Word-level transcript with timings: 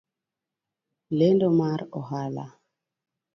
Lendo 1.17 1.47
mar 1.59 1.79
ohala 1.99 2.45